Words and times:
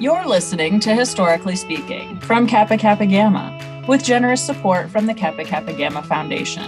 You're 0.00 0.26
listening 0.26 0.78
to 0.80 0.94
Historically 0.94 1.56
Speaking 1.56 2.20
from 2.20 2.46
Kappa 2.46 2.78
Kappa 2.78 3.04
Gamma, 3.04 3.84
with 3.88 4.04
generous 4.04 4.40
support 4.40 4.88
from 4.90 5.06
the 5.06 5.14
Kappa 5.14 5.42
Kappa 5.42 5.72
Gamma 5.72 6.04
Foundation. 6.04 6.64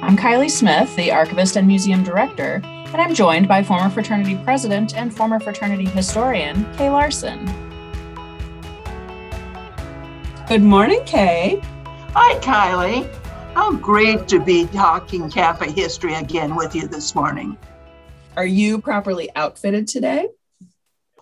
I'm 0.00 0.16
Kylie 0.16 0.48
Smith, 0.48 0.94
the 0.94 1.10
Archivist 1.10 1.56
and 1.56 1.66
Museum 1.66 2.04
Director, 2.04 2.60
and 2.62 3.02
I'm 3.02 3.14
joined 3.14 3.48
by 3.48 3.64
former 3.64 3.90
fraternity 3.90 4.36
president 4.44 4.96
and 4.96 5.12
former 5.12 5.40
fraternity 5.40 5.86
historian, 5.86 6.72
Kay 6.76 6.88
Larson. 6.88 7.44
Good 10.46 10.62
morning, 10.62 11.02
Kay. 11.04 11.60
Hi, 12.14 12.38
Kylie. 12.38 13.12
How 13.54 13.72
great 13.72 14.28
to 14.28 14.38
be 14.38 14.66
talking 14.66 15.28
Kappa 15.28 15.66
history 15.66 16.14
again 16.14 16.54
with 16.54 16.76
you 16.76 16.86
this 16.86 17.16
morning. 17.16 17.58
Are 18.36 18.46
you 18.46 18.80
properly 18.80 19.34
outfitted 19.34 19.88
today? 19.88 20.28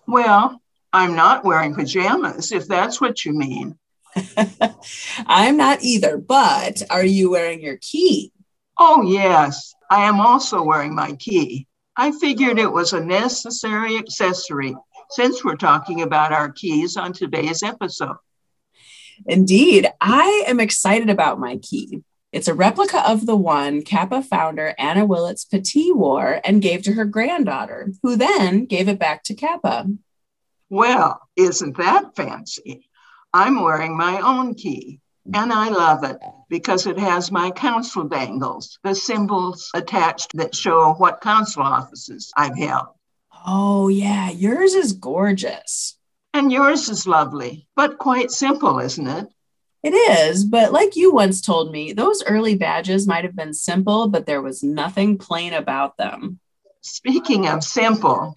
Well, 0.06 0.60
I'm 0.92 1.14
not 1.14 1.44
wearing 1.44 1.74
pajamas, 1.74 2.52
if 2.52 2.66
that's 2.66 3.00
what 3.00 3.24
you 3.24 3.32
mean. 3.32 3.78
I'm 5.26 5.56
not 5.56 5.82
either, 5.82 6.16
but 6.16 6.82
are 6.90 7.04
you 7.04 7.30
wearing 7.30 7.60
your 7.60 7.78
key? 7.78 8.32
Oh, 8.78 9.02
yes. 9.02 9.74
I 9.90 10.04
am 10.08 10.20
also 10.20 10.62
wearing 10.62 10.94
my 10.94 11.12
key. 11.12 11.66
I 11.96 12.12
figured 12.12 12.58
it 12.58 12.72
was 12.72 12.92
a 12.92 13.04
necessary 13.04 13.96
accessory 13.96 14.74
since 15.10 15.44
we're 15.44 15.56
talking 15.56 16.02
about 16.02 16.32
our 16.32 16.50
keys 16.52 16.96
on 16.96 17.12
today's 17.12 17.62
episode. 17.62 18.16
Indeed, 19.26 19.88
I 20.00 20.44
am 20.46 20.60
excited 20.60 21.08
about 21.08 21.40
my 21.40 21.56
key. 21.56 22.02
It's 22.32 22.48
a 22.48 22.54
replica 22.54 23.08
of 23.08 23.24
the 23.24 23.36
one 23.36 23.82
Kappa 23.82 24.22
founder 24.22 24.74
Anna 24.78 25.06
Willits 25.06 25.44
Pettit 25.44 25.96
wore 25.96 26.40
and 26.44 26.60
gave 26.60 26.82
to 26.82 26.92
her 26.92 27.06
granddaughter, 27.06 27.92
who 28.02 28.16
then 28.16 28.66
gave 28.66 28.88
it 28.88 28.98
back 28.98 29.22
to 29.24 29.34
Kappa. 29.34 29.86
Well, 30.68 31.20
isn't 31.36 31.76
that 31.76 32.16
fancy? 32.16 32.88
I'm 33.32 33.62
wearing 33.62 33.96
my 33.96 34.20
own 34.20 34.54
key, 34.54 35.00
and 35.32 35.52
I 35.52 35.68
love 35.68 36.04
it 36.04 36.18
because 36.48 36.86
it 36.86 36.98
has 36.98 37.30
my 37.30 37.50
council 37.50 38.04
bangles, 38.04 38.78
the 38.82 38.94
symbols 38.94 39.70
attached 39.74 40.36
that 40.36 40.54
show 40.54 40.94
what 40.94 41.20
council 41.20 41.62
offices 41.62 42.32
I've 42.36 42.56
held. 42.56 42.88
Oh, 43.46 43.88
yeah, 43.88 44.30
yours 44.30 44.74
is 44.74 44.92
gorgeous. 44.92 45.96
And 46.34 46.52
yours 46.52 46.88
is 46.88 47.06
lovely, 47.06 47.68
but 47.76 47.98
quite 47.98 48.30
simple, 48.30 48.78
isn't 48.80 49.06
it? 49.06 49.28
It 49.82 49.94
is, 49.94 50.44
but 50.44 50.72
like 50.72 50.96
you 50.96 51.12
once 51.12 51.40
told 51.40 51.70
me, 51.70 51.92
those 51.92 52.24
early 52.24 52.56
badges 52.56 53.06
might 53.06 53.24
have 53.24 53.36
been 53.36 53.54
simple, 53.54 54.08
but 54.08 54.26
there 54.26 54.42
was 54.42 54.62
nothing 54.62 55.16
plain 55.16 55.52
about 55.52 55.96
them. 55.96 56.40
Speaking 56.80 57.46
of 57.46 57.62
simple, 57.62 58.34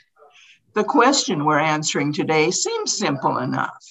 the 0.79 0.85
question 0.85 1.43
we're 1.43 1.59
answering 1.59 2.13
today 2.13 2.49
seems 2.49 2.97
simple 2.97 3.39
enough, 3.39 3.83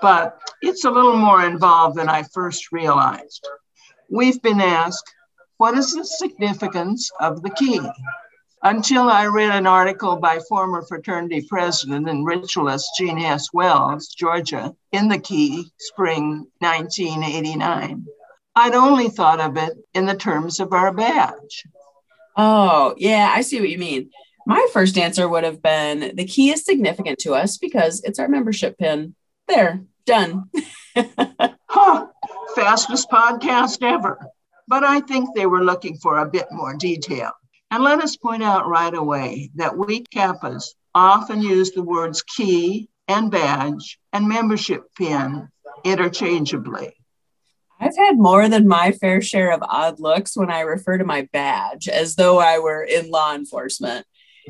but 0.00 0.40
it's 0.60 0.84
a 0.84 0.90
little 0.90 1.16
more 1.16 1.46
involved 1.46 1.96
than 1.96 2.08
I 2.08 2.24
first 2.24 2.72
realized. 2.72 3.48
We've 4.10 4.42
been 4.42 4.60
asked, 4.60 5.14
what 5.58 5.78
is 5.78 5.94
the 5.94 6.04
significance 6.04 7.08
of 7.20 7.42
the 7.42 7.50
key? 7.50 7.80
Until 8.64 9.08
I 9.08 9.26
read 9.26 9.52
an 9.52 9.68
article 9.68 10.16
by 10.16 10.40
former 10.48 10.82
fraternity 10.82 11.46
president 11.48 12.08
and 12.08 12.26
ritualist 12.26 12.90
Jean 12.98 13.18
Hess 13.18 13.50
Wells, 13.52 14.08
Georgia, 14.08 14.74
in 14.90 15.06
the 15.06 15.20
Key, 15.20 15.70
spring 15.78 16.48
1989. 16.58 18.04
I'd 18.56 18.74
only 18.74 19.10
thought 19.10 19.38
of 19.38 19.56
it 19.56 19.74
in 19.94 20.06
the 20.06 20.16
terms 20.16 20.58
of 20.58 20.72
our 20.72 20.92
badge. 20.92 21.62
Oh, 22.36 22.96
yeah, 22.98 23.30
I 23.32 23.42
see 23.42 23.60
what 23.60 23.70
you 23.70 23.78
mean. 23.78 24.10
My 24.46 24.66
first 24.72 24.98
answer 24.98 25.28
would 25.28 25.44
have 25.44 25.62
been 25.62 26.16
the 26.16 26.24
key 26.24 26.50
is 26.50 26.64
significant 26.64 27.18
to 27.20 27.34
us 27.34 27.58
because 27.58 28.02
it's 28.02 28.18
our 28.18 28.28
membership 28.28 28.78
pin. 28.78 29.14
There, 29.48 29.82
done. 30.04 30.50
huh, 30.96 32.06
fastest 32.54 33.08
podcast 33.10 33.82
ever. 33.82 34.18
But 34.68 34.84
I 34.84 35.00
think 35.00 35.34
they 35.34 35.46
were 35.46 35.64
looking 35.64 35.96
for 35.98 36.18
a 36.18 36.28
bit 36.28 36.46
more 36.50 36.74
detail. 36.76 37.32
And 37.70 37.82
let 37.82 38.00
us 38.00 38.16
point 38.16 38.42
out 38.42 38.68
right 38.68 38.94
away 38.94 39.50
that 39.54 39.76
we 39.76 40.04
Kappas 40.04 40.74
often 40.94 41.40
use 41.40 41.70
the 41.70 41.82
words 41.82 42.22
key 42.22 42.88
and 43.08 43.30
badge 43.30 43.98
and 44.12 44.28
membership 44.28 44.82
pin 44.96 45.48
interchangeably. 45.84 46.92
I've 47.80 47.96
had 47.96 48.16
more 48.16 48.48
than 48.48 48.68
my 48.68 48.92
fair 48.92 49.20
share 49.20 49.52
of 49.52 49.62
odd 49.62 49.98
looks 49.98 50.36
when 50.36 50.50
I 50.50 50.60
refer 50.60 50.98
to 50.98 51.04
my 51.04 51.28
badge 51.32 51.88
as 51.88 52.14
though 52.14 52.38
I 52.38 52.60
were 52.60 52.82
in 52.82 53.10
law 53.10 53.34
enforcement 53.34 54.06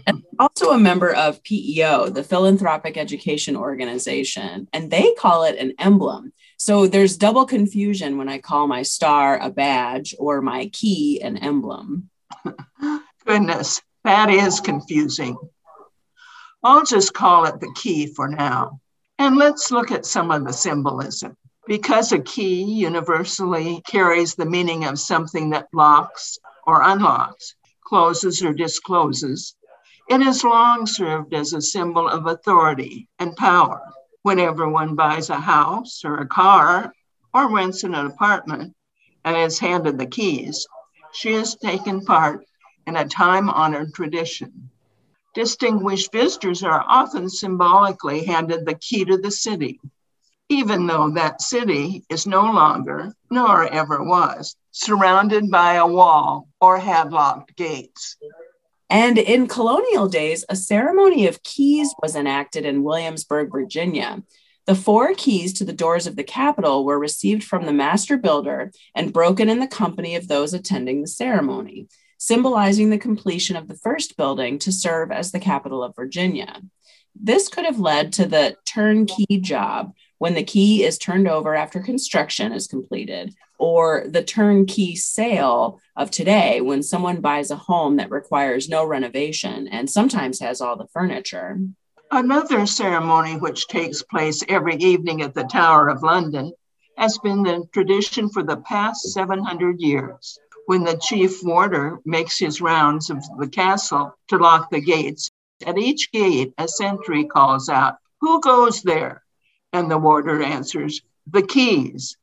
and 0.06 0.22
also 0.38 0.70
a 0.70 0.78
member 0.78 1.14
of 1.14 1.42
PEO, 1.42 2.08
the 2.08 2.25
Philanthropic 2.25 2.97
Education 2.97 3.56
Organization, 3.56 4.69
and 4.72 4.91
they 4.91 5.12
call 5.14 5.44
it 5.44 5.58
an 5.58 5.75
emblem. 5.78 6.32
So 6.56 6.86
there's 6.86 7.16
double 7.16 7.44
confusion 7.44 8.19
when 8.19 8.28
I 8.28 8.38
call 8.38 8.66
my 8.66 8.82
star 8.82 9.38
a 9.38 9.50
badge 9.50 10.14
or 10.19 10.41
my 10.41 10.66
key 10.72 11.20
an 11.20 11.36
emblem. 11.36 12.10
Goodness, 13.26 13.82
that 14.04 14.30
is 14.30 14.60
confusing. 14.60 15.36
I'll 16.62 16.84
just 16.84 17.12
call 17.12 17.47
it 17.47 17.60
the 17.60 17.72
key 17.74 18.06
for 18.06 18.28
now. 18.28 18.80
And 19.19 19.36
let's 19.36 19.70
look 19.70 19.91
at 19.91 20.06
some 20.06 20.30
of 20.30 20.44
the 20.44 20.53
symbolism. 20.53 21.36
Because 21.66 22.10
a 22.10 22.19
key 22.19 22.62
universally 22.64 23.82
carries 23.86 24.34
the 24.34 24.47
meaning 24.47 24.84
of 24.84 24.98
something 24.98 25.50
that 25.50 25.69
locks 25.72 26.38
or 26.66 26.82
unlocks, 26.82 27.54
closes 27.84 28.42
or 28.42 28.53
discloses, 28.53 29.54
it 30.09 30.21
has 30.21 30.45
long 30.45 30.87
served 30.87 31.33
as 31.35 31.53
a 31.53 31.63
symbol 31.63 32.09
of 32.09 32.27
authority 32.27 33.09
and 33.19 33.37
power. 33.37 33.81
Whenever 34.23 34.69
one 34.69 34.95
buys 34.95 35.31
a 35.31 35.41
house 35.41 36.03
or 36.05 36.19
a 36.19 36.27
car 36.27 36.93
or 37.35 37.55
rents 37.55 37.83
an 37.83 37.95
apartment 37.95 38.75
and 39.25 39.37
is 39.37 39.59
handed 39.59 39.99
the 39.99 40.07
keys, 40.07 40.67
she 41.13 41.33
has 41.33 41.57
taken 41.57 42.05
part 42.05 42.45
in 42.87 42.97
a 42.97 43.09
time 43.09 43.49
honored 43.49 43.95
tradition. 43.95 44.71
Distinguished 45.35 46.13
visitors 46.13 46.63
are 46.63 46.84
often 46.87 47.29
symbolically 47.29 48.25
handed 48.25 48.67
the 48.67 48.75
key 48.75 49.05
to 49.05 49.17
the 49.17 49.31
city, 49.31 49.81
even 50.49 50.87
though 50.87 51.11
that 51.11 51.41
city 51.41 52.05
is 52.11 52.27
no 52.27 52.43
longer, 52.43 53.15
nor 53.31 53.65
ever 53.65 54.05
was, 54.05 54.57
surrounded 54.73 55.51
by 55.51 55.75
a 55.75 55.87
wall 55.87 56.49
or 56.61 56.79
had 56.79 57.13
locked 57.13 57.57
gates. 57.57 58.17
And 58.92 59.16
in 59.16 59.48
colonial 59.48 60.06
days, 60.06 60.44
a 60.50 60.54
ceremony 60.54 61.26
of 61.26 61.42
keys 61.42 61.94
was 62.03 62.14
enacted 62.14 62.66
in 62.66 62.82
Williamsburg, 62.82 63.50
Virginia. 63.50 64.22
The 64.66 64.75
four 64.75 65.14
keys 65.14 65.54
to 65.54 65.64
the 65.64 65.72
doors 65.72 66.06
of 66.06 66.14
the 66.14 66.22
Capitol 66.22 66.84
were 66.84 66.98
received 66.98 67.42
from 67.42 67.64
the 67.64 67.72
master 67.72 68.19
builder 68.19 68.70
and 68.94 69.10
broken 69.10 69.48
in 69.48 69.60
the 69.60 69.66
company 69.66 70.14
of 70.14 70.28
those 70.28 70.53
attending 70.53 71.00
the 71.00 71.08
ceremony, 71.08 71.88
symbolizing 72.19 72.91
the 72.91 72.98
completion 72.98 73.56
of 73.56 73.66
the 73.66 73.78
first 73.78 74.19
building 74.19 74.58
to 74.58 74.70
serve 74.70 75.10
as 75.10 75.32
the 75.32 75.41
capital 75.41 75.82
of 75.82 75.97
Virginia. 75.97 76.60
This 77.19 77.48
could 77.48 77.64
have 77.64 77.80
led 77.80 78.12
to 78.12 78.26
the 78.26 78.56
turnkey 78.66 79.38
job 79.41 79.94
when 80.22 80.34
the 80.34 80.44
key 80.44 80.84
is 80.84 80.99
turned 80.99 81.27
over 81.27 81.53
after 81.53 81.81
construction 81.81 82.53
is 82.53 82.69
completed, 82.69 83.34
or 83.59 84.05
the 84.06 84.22
turnkey 84.22 84.94
sale 84.94 85.81
of 85.97 86.12
today 86.12 86.60
when 86.60 86.81
someone 86.81 87.21
buys 87.21 87.50
a 87.50 87.56
home 87.56 87.97
that 87.97 88.09
requires 88.09 88.69
no 88.69 88.84
renovation 88.84 89.66
and 89.66 89.91
sometimes 89.91 90.38
has 90.38 90.60
all 90.60 90.77
the 90.77 90.87
furniture. 90.93 91.59
Another 92.12 92.66
ceremony 92.66 93.33
which 93.33 93.66
takes 93.66 94.05
place 94.05 94.44
every 94.49 94.77
evening 94.77 95.22
at 95.22 95.34
the 95.34 95.43
Tower 95.43 95.88
of 95.88 96.05
London 96.05 96.53
has 96.97 97.19
been 97.19 97.43
the 97.43 97.65
tradition 97.72 98.28
for 98.28 98.44
the 98.44 98.59
past 98.59 99.12
700 99.12 99.81
years. 99.81 100.39
When 100.66 100.84
the 100.84 100.99
chief 101.03 101.43
warder 101.43 101.99
makes 102.04 102.39
his 102.39 102.60
rounds 102.60 103.10
of 103.10 103.19
the 103.41 103.49
castle 103.49 104.15
to 104.28 104.39
lock 104.39 104.71
the 104.71 104.81
gates, 104.81 105.33
at 105.66 105.78
each 105.78 106.12
gate 106.12 106.54
a 106.59 106.69
sentry 106.69 107.25
calls 107.25 107.69
out, 107.69 107.97
Who 108.21 108.41
goes 108.41 108.83
there? 108.83 109.22
And 109.72 109.91
the 109.91 109.98
warder 109.98 110.42
answers, 110.42 111.03
The 111.27 111.42
keys. 111.42 112.16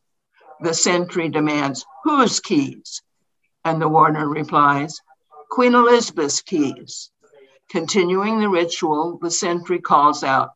The 0.62 0.74
sentry 0.74 1.30
demands, 1.30 1.86
Whose 2.04 2.40
keys? 2.40 3.02
And 3.66 3.82
the 3.82 3.90
warder 3.90 4.28
replies, 4.28 5.02
Queen 5.50 5.74
Elizabeth's 5.74 6.42
keys. 6.42 7.12
Continuing 7.70 8.40
the 8.40 8.50
ritual, 8.50 9.20
the 9.22 9.32
sentry 9.32 9.80
calls 9.80 10.24
out, 10.24 10.52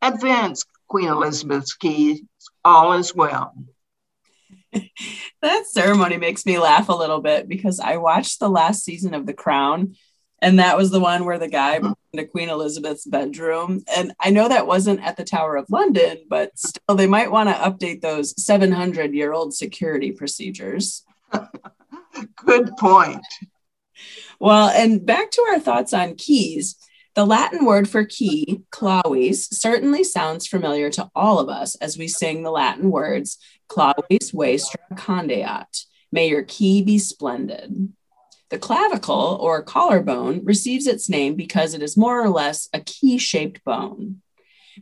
Advance, 0.00 0.64
Queen 0.88 1.08
Elizabeth's 1.08 1.74
keys, 1.74 2.22
all 2.64 2.92
is 2.92 3.14
well. 3.14 3.54
that 5.42 5.66
ceremony 5.66 6.16
makes 6.16 6.46
me 6.46 6.58
laugh 6.58 6.88
a 6.88 6.94
little 6.94 7.20
bit 7.20 7.48
because 7.48 7.80
I 7.80 7.96
watched 7.96 8.40
the 8.40 8.48
last 8.48 8.84
season 8.84 9.14
of 9.14 9.26
The 9.26 9.34
Crown, 9.34 9.96
and 10.42 10.58
that 10.58 10.76
was 10.76 10.90
the 10.90 11.00
one 11.00 11.24
where 11.24 11.38
the 11.38 11.48
guy 11.48 11.76
mm-hmm. 11.76 11.86
went 11.86 11.96
to 12.16 12.24
Queen 12.26 12.50
Elizabeth's 12.50 13.06
bedroom. 13.06 13.82
And 13.96 14.12
I 14.20 14.30
know 14.30 14.48
that 14.48 14.66
wasn't 14.66 15.00
at 15.00 15.16
the 15.16 15.24
Tower 15.24 15.56
of 15.56 15.70
London, 15.70 16.18
but 16.28 16.50
still, 16.58 16.96
they 16.96 17.06
might 17.06 17.30
want 17.30 17.48
to 17.48 17.54
update 17.54 18.00
those 18.00 18.34
700 18.44 19.14
year 19.14 19.32
old 19.32 19.54
security 19.54 20.10
procedures. 20.10 21.04
Good 22.44 22.76
point. 22.76 23.24
Well, 24.40 24.68
and 24.68 25.06
back 25.06 25.30
to 25.30 25.42
our 25.42 25.60
thoughts 25.60 25.94
on 25.94 26.16
keys. 26.16 26.76
The 27.14 27.26
Latin 27.26 27.66
word 27.66 27.88
for 27.88 28.04
key, 28.06 28.62
clavis, 28.70 29.46
certainly 29.46 30.02
sounds 30.02 30.46
familiar 30.46 30.88
to 30.90 31.10
all 31.14 31.38
of 31.38 31.50
us 31.50 31.74
as 31.76 31.98
we 31.98 32.08
sing 32.08 32.42
the 32.42 32.50
Latin 32.50 32.90
words 32.90 33.38
clavis 33.68 34.32
vestra 34.32 34.96
candeat. 34.96 35.84
May 36.10 36.28
your 36.28 36.42
key 36.42 36.82
be 36.82 36.98
splendid. 36.98 37.92
The 38.52 38.58
clavicle 38.58 39.38
or 39.40 39.62
collarbone 39.62 40.44
receives 40.44 40.86
its 40.86 41.08
name 41.08 41.36
because 41.36 41.72
it 41.72 41.82
is 41.82 41.96
more 41.96 42.22
or 42.22 42.28
less 42.28 42.68
a 42.74 42.80
key 42.80 43.16
shaped 43.16 43.64
bone. 43.64 44.20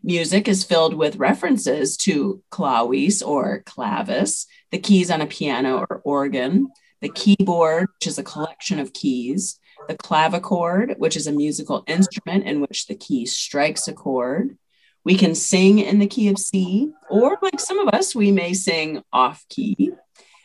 Music 0.02 0.48
is 0.48 0.64
filled 0.64 0.94
with 0.94 1.14
references 1.18 1.96
to 1.98 2.42
clavis 2.50 3.22
or 3.22 3.62
clavis, 3.66 4.48
the 4.72 4.78
keys 4.80 5.08
on 5.08 5.20
a 5.20 5.26
piano 5.26 5.86
or 5.88 6.02
organ, 6.04 6.68
the 7.00 7.10
keyboard, 7.10 7.86
which 7.94 8.08
is 8.08 8.18
a 8.18 8.24
collection 8.24 8.80
of 8.80 8.92
keys, 8.92 9.60
the 9.86 9.94
clavichord, 9.94 10.98
which 10.98 11.16
is 11.16 11.28
a 11.28 11.32
musical 11.32 11.84
instrument 11.86 12.46
in 12.46 12.60
which 12.60 12.88
the 12.88 12.96
key 12.96 13.24
strikes 13.24 13.86
a 13.86 13.92
chord. 13.92 14.58
We 15.04 15.14
can 15.14 15.36
sing 15.36 15.78
in 15.78 16.00
the 16.00 16.08
key 16.08 16.26
of 16.26 16.40
C, 16.40 16.90
or 17.08 17.38
like 17.40 17.60
some 17.60 17.78
of 17.78 17.94
us, 17.94 18.16
we 18.16 18.32
may 18.32 18.52
sing 18.52 19.04
off 19.12 19.46
key. 19.48 19.89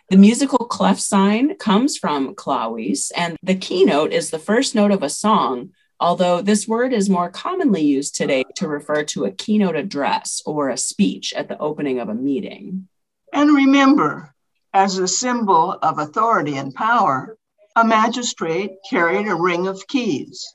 The 0.10 0.18
musical 0.18 0.68
clef 0.68 1.00
sign 1.00 1.56
comes 1.58 1.98
from 1.98 2.36
clavis, 2.36 3.10
and 3.18 3.36
the 3.42 3.56
keynote 3.56 4.14
is 4.14 4.30
the 4.30 4.38
first 4.38 4.76
note 4.76 4.92
of 4.92 5.02
a 5.02 5.10
song, 5.10 5.72
although 6.00 6.44
this 6.44 6.68
word 6.68 6.94
is 6.94 7.10
more 7.10 7.32
commonly 7.32 7.82
used 7.82 8.14
today 8.14 8.44
to 8.58 8.68
refer 8.68 9.04
to 9.06 9.26
a 9.26 9.32
keynote 9.32 9.76
address 9.76 10.44
or 10.46 10.70
a 10.70 10.78
speech 10.78 11.34
at 11.34 11.48
the 11.48 11.58
opening 11.58 12.00
of 12.00 12.10
a 12.10 12.14
meeting. 12.14 12.88
And 13.34 13.56
remember, 13.56 14.36
as 14.76 15.00
a 15.00 15.08
symbol 15.08 15.72
of 15.82 15.98
authority 15.98 16.56
and 16.56 16.72
power, 16.72 17.36
a 17.76 17.84
magistrate 17.84 18.74
carried 18.88 19.28
a 19.28 19.34
ring 19.34 19.66
of 19.66 19.88
keys. 19.88 20.54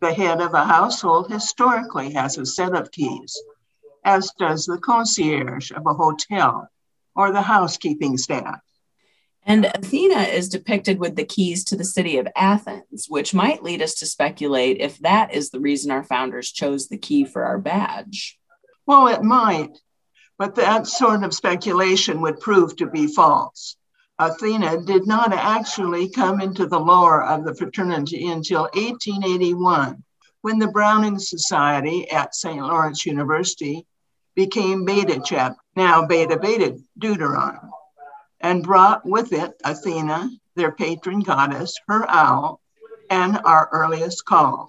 The 0.00 0.14
head 0.14 0.40
of 0.40 0.54
a 0.54 0.64
household 0.64 1.30
historically 1.30 2.14
has 2.14 2.38
a 2.38 2.46
set 2.46 2.74
of 2.74 2.90
keys, 2.90 3.38
as 4.02 4.32
does 4.38 4.64
the 4.64 4.78
concierge 4.78 5.72
of 5.72 5.86
a 5.86 5.92
hotel 5.92 6.70
or 7.14 7.32
the 7.32 7.42
housekeeping 7.42 8.16
staff. 8.16 8.60
And 9.44 9.64
Athena 9.64 10.20
is 10.20 10.48
depicted 10.48 11.00
with 11.00 11.16
the 11.16 11.24
keys 11.24 11.64
to 11.64 11.76
the 11.76 11.84
city 11.84 12.18
of 12.18 12.28
Athens, 12.36 13.06
which 13.08 13.34
might 13.34 13.62
lead 13.62 13.82
us 13.82 13.94
to 13.96 14.06
speculate 14.06 14.80
if 14.80 14.98
that 15.00 15.34
is 15.34 15.50
the 15.50 15.60
reason 15.60 15.90
our 15.90 16.04
founders 16.04 16.52
chose 16.52 16.88
the 16.88 16.98
key 16.98 17.24
for 17.24 17.44
our 17.44 17.58
badge. 17.58 18.38
Well, 18.86 19.08
it 19.08 19.22
might, 19.22 19.76
but 20.38 20.54
that 20.56 20.86
sort 20.86 21.24
of 21.24 21.34
speculation 21.34 22.20
would 22.20 22.40
prove 22.40 22.76
to 22.76 22.86
be 22.86 23.08
false. 23.08 23.76
Athena 24.18 24.84
did 24.84 25.06
not 25.06 25.32
actually 25.32 26.08
come 26.08 26.40
into 26.40 26.66
the 26.66 26.78
lore 26.78 27.24
of 27.24 27.44
the 27.44 27.54
fraternity 27.54 28.28
until 28.28 28.62
1881, 28.74 30.04
when 30.42 30.58
the 30.58 30.68
Browning 30.68 31.18
Society 31.18 32.08
at 32.10 32.34
St. 32.34 32.62
Lawrence 32.62 33.04
University 33.04 33.86
became 34.36 34.84
Beta 34.84 35.20
Chapter, 35.24 35.61
now 35.76 36.06
Beta 36.06 36.38
Beta 36.38 36.78
Deuteron, 36.98 37.70
and 38.40 38.64
brought 38.64 39.04
with 39.04 39.32
it 39.32 39.52
Athena, 39.64 40.30
their 40.54 40.72
patron 40.72 41.20
goddess, 41.20 41.78
her 41.88 42.08
owl, 42.08 42.60
and 43.10 43.38
our 43.44 43.68
earliest 43.72 44.24
call. 44.24 44.68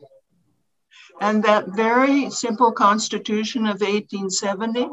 And 1.22 1.44
that 1.44 1.76
very 1.76 2.30
simple 2.30 2.72
constitution 2.72 3.66
of 3.66 3.82
1870, 3.82 4.90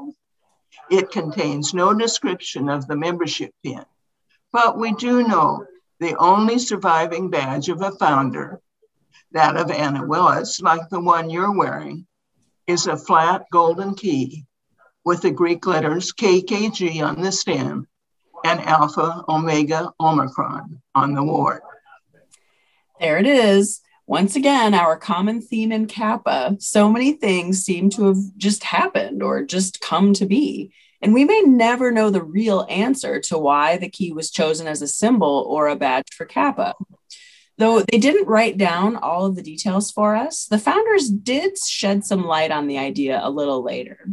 it 0.90 1.10
contains 1.10 1.74
no 1.74 1.94
description 1.94 2.68
of 2.68 2.86
the 2.86 2.96
membership 2.96 3.52
pin 3.62 3.84
but 4.52 4.78
we 4.78 4.92
do 4.92 5.26
know 5.26 5.64
the 6.00 6.16
only 6.16 6.58
surviving 6.58 7.30
badge 7.30 7.68
of 7.68 7.82
a 7.82 7.92
founder, 7.92 8.60
that 9.32 9.56
of 9.56 9.70
Anna 9.70 10.04
Willits, 10.04 10.60
like 10.60 10.88
the 10.88 11.00
one 11.00 11.30
you're 11.30 11.56
wearing, 11.56 12.06
is 12.66 12.86
a 12.86 12.96
flat 12.96 13.44
golden 13.52 13.94
key 13.94 14.44
with 15.04 15.22
the 15.22 15.30
Greek 15.30 15.66
letters 15.66 16.12
KKG 16.12 17.02
on 17.02 17.22
the 17.22 17.32
stem 17.32 17.86
and 18.44 18.60
Alpha 18.60 19.24
Omega 19.28 19.92
Omicron 20.00 20.80
on 20.94 21.14
the 21.14 21.22
ward. 21.22 21.62
There 23.00 23.18
it 23.18 23.26
is. 23.26 23.80
Once 24.06 24.34
again, 24.34 24.74
our 24.74 24.96
common 24.96 25.40
theme 25.40 25.72
in 25.72 25.86
Kappa. 25.86 26.56
So 26.58 26.90
many 26.90 27.12
things 27.12 27.62
seem 27.62 27.90
to 27.90 28.06
have 28.06 28.18
just 28.36 28.64
happened 28.64 29.22
or 29.22 29.44
just 29.44 29.80
come 29.80 30.12
to 30.14 30.26
be. 30.26 30.72
And 31.00 31.14
we 31.14 31.24
may 31.24 31.42
never 31.42 31.90
know 31.92 32.10
the 32.10 32.22
real 32.22 32.66
answer 32.68 33.20
to 33.20 33.38
why 33.38 33.76
the 33.76 33.88
key 33.88 34.12
was 34.12 34.30
chosen 34.30 34.66
as 34.66 34.82
a 34.82 34.88
symbol 34.88 35.46
or 35.48 35.68
a 35.68 35.76
badge 35.76 36.12
for 36.14 36.26
Kappa. 36.26 36.74
Though 37.56 37.80
they 37.80 37.98
didn't 37.98 38.26
write 38.26 38.58
down 38.58 38.96
all 38.96 39.26
of 39.26 39.36
the 39.36 39.42
details 39.42 39.90
for 39.90 40.16
us, 40.16 40.46
the 40.46 40.58
founders 40.58 41.08
did 41.08 41.56
shed 41.58 42.04
some 42.04 42.24
light 42.24 42.50
on 42.50 42.66
the 42.66 42.78
idea 42.78 43.20
a 43.22 43.30
little 43.30 43.62
later. 43.62 44.08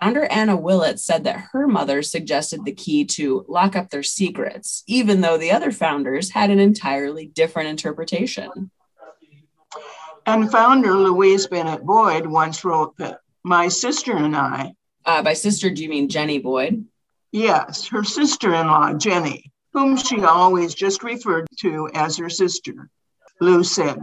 Founder 0.00 0.24
Anna 0.24 0.56
Willits 0.56 1.04
said 1.04 1.24
that 1.24 1.48
her 1.52 1.66
mother 1.68 2.02
suggested 2.02 2.64
the 2.64 2.72
key 2.72 3.04
to 3.04 3.44
lock 3.48 3.76
up 3.76 3.90
their 3.90 4.02
secrets, 4.02 4.82
even 4.86 5.20
though 5.20 5.36
the 5.36 5.50
other 5.50 5.70
founders 5.70 6.30
had 6.30 6.50
an 6.50 6.58
entirely 6.58 7.26
different 7.26 7.68
interpretation. 7.68 8.70
And 10.24 10.50
founder 10.50 10.94
Louise 10.94 11.46
Bennett 11.46 11.84
Boyd 11.84 12.26
once 12.26 12.64
wrote 12.64 12.96
that 12.98 13.20
my 13.42 13.68
sister 13.68 14.16
and 14.16 14.36
I 14.36 14.74
uh, 15.04 15.22
by 15.22 15.32
sister, 15.32 15.70
do 15.70 15.82
you 15.82 15.88
mean 15.88 16.08
Jenny 16.08 16.38
Boyd? 16.38 16.84
Yes, 17.32 17.88
her 17.88 18.04
sister 18.04 18.54
in 18.54 18.66
law, 18.66 18.92
Jenny, 18.92 19.50
whom 19.72 19.96
she 19.96 20.22
always 20.22 20.74
just 20.74 21.02
referred 21.02 21.48
to 21.60 21.88
as 21.94 22.16
her 22.18 22.30
sister. 22.30 22.88
Lou 23.40 23.64
said, 23.64 23.98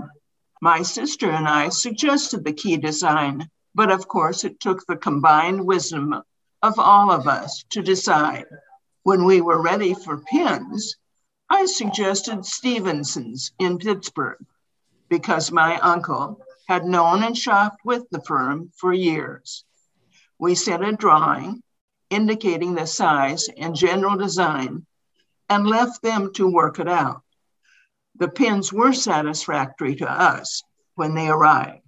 My 0.61 0.81
sister 0.81 1.29
and 1.29 1.47
I 1.47 1.69
suggested 1.69 2.43
the 2.43 2.53
key 2.53 2.77
design, 2.77 3.49
but 3.73 3.91
of 3.91 4.07
course 4.07 4.43
it 4.43 4.59
took 4.59 4.85
the 4.85 4.97
combined 4.97 5.65
wisdom 5.65 6.21
of 6.61 6.79
all 6.79 7.11
of 7.11 7.27
us 7.27 7.63
to 7.69 7.81
decide. 7.81 8.45
When 9.03 9.25
we 9.25 9.41
were 9.41 9.61
ready 9.61 9.93
for 9.93 10.17
pins, 10.17 10.97
I 11.49 11.65
suggested 11.65 12.45
Stevenson's 12.45 13.51
in 13.59 13.77
Pittsburgh 13.77 14.45
because 15.09 15.51
my 15.51 15.79
uncle 15.79 16.41
had 16.67 16.85
known 16.85 17.23
and 17.23 17.37
shopped 17.37 17.83
with 17.83 18.09
the 18.11 18.21
firm 18.21 18.71
for 18.75 18.93
years 18.93 19.63
we 20.39 20.55
sent 20.55 20.85
a 20.85 20.93
drawing 20.93 21.61
indicating 22.09 22.73
the 22.73 22.87
size 22.87 23.49
and 23.57 23.75
general 23.75 24.17
design 24.17 24.85
and 25.49 25.67
left 25.67 26.01
them 26.01 26.33
to 26.33 26.49
work 26.49 26.79
it 26.79 26.87
out. 26.87 27.21
The 28.15 28.29
pins 28.29 28.73
were 28.73 28.93
satisfactory 28.93 29.95
to 29.97 30.09
us 30.09 30.63
when 30.95 31.13
they 31.13 31.27
arrived. 31.27 31.83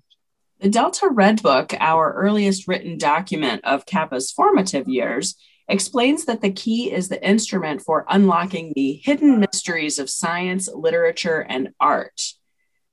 The 0.62 0.70
Delta 0.70 1.10
Red 1.10 1.42
Book, 1.42 1.74
our 1.80 2.14
earliest 2.14 2.68
written 2.68 3.00
document 3.00 3.66
of 3.66 3.88
Kappa's 3.88 4.32
formative 4.32 4.88
years, 4.88 5.36
explains 5.68 6.26
that 6.26 6.42
the 6.42 6.52
key 6.52 6.92
is 6.92 7.10
the 7.10 7.28
instrument 7.28 7.82
for 7.82 8.06
unlocking 8.08 8.72
the 8.76 9.02
hidden 9.04 9.40
mysteries 9.40 9.98
of 9.98 10.08
science, 10.08 10.70
literature, 10.72 11.40
and 11.50 11.70
art. 11.80 12.22